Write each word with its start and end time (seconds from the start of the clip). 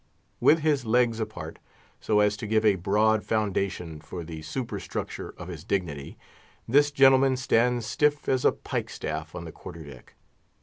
With 0.39 0.61
his 0.61 0.83
legs 0.83 1.19
apart, 1.19 1.59
so 1.99 2.21
as 2.21 2.35
to 2.37 2.47
give 2.47 2.65
a 2.65 2.73
broad 2.73 3.23
foundation 3.23 3.99
for 4.01 4.23
the 4.23 4.41
superstructure 4.41 5.35
of 5.37 5.47
his 5.47 5.63
dignity, 5.63 6.17
this 6.67 6.89
gentleman 6.89 7.37
stands 7.37 7.85
stiff 7.85 8.27
as 8.27 8.43
a 8.43 8.51
pike 8.51 8.89
staff 8.89 9.35
on 9.35 9.45
the 9.45 9.51
quarter 9.51 9.83
deck. 9.85 10.15